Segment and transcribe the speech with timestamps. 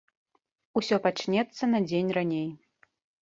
[0.81, 2.47] Усё пачнецца на дзень раней.